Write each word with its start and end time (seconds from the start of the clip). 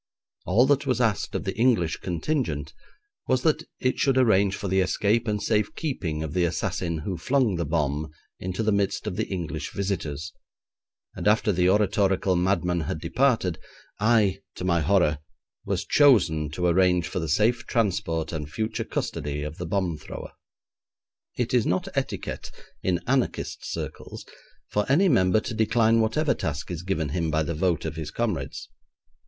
All 0.47 0.65
that 0.65 0.87
was 0.87 0.99
asked 0.99 1.35
of 1.35 1.43
the 1.43 1.55
English 1.55 1.97
contingent 1.97 2.73
was 3.27 3.43
that 3.43 3.61
it 3.79 3.99
should 3.99 4.17
arrange 4.17 4.55
for 4.55 4.67
the 4.67 4.79
escape 4.79 5.27
and 5.27 5.39
safe 5.39 5.75
keeping 5.75 6.23
of 6.23 6.33
the 6.33 6.43
assassin 6.43 6.97
who 7.05 7.19
flung 7.19 7.53
the 7.55 7.67
bomb 7.67 8.09
into 8.39 8.63
the 8.63 8.71
midst 8.71 9.05
of 9.05 9.15
the 9.15 9.27
English 9.27 9.71
visitors, 9.71 10.33
and 11.13 11.27
after 11.27 11.51
the 11.51 11.69
oratorical 11.69 12.35
madman 12.35 12.79
had 12.81 12.99
departed, 12.99 13.59
I, 13.99 14.39
to 14.55 14.63
my 14.63 14.81
horror, 14.81 15.19
was 15.67 15.85
chosen 15.85 16.49
to 16.53 16.65
arrange 16.65 17.07
for 17.07 17.19
the 17.19 17.29
safe 17.29 17.67
transport 17.67 18.31
and 18.31 18.49
future 18.49 18.83
custody 18.85 19.43
of 19.43 19.59
the 19.59 19.67
bomb 19.67 19.99
thrower. 19.99 20.31
It 21.37 21.53
is 21.53 21.67
not 21.67 21.87
etiquette 21.95 22.49
in 22.81 23.01
anarchist 23.05 23.71
circles 23.71 24.25
for 24.67 24.83
any 24.91 25.09
member 25.09 25.39
to 25.41 25.53
decline 25.53 26.01
whatever 26.01 26.33
task 26.33 26.71
is 26.71 26.81
given 26.81 27.09
him 27.09 27.29
by 27.29 27.43
the 27.43 27.53
vote 27.53 27.85
of 27.85 27.97
his 27.97 28.09
comrades. 28.09 28.67